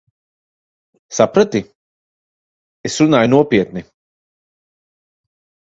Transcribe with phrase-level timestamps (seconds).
[1.17, 1.61] Saprati?
[2.91, 3.87] Es runāju nopietni.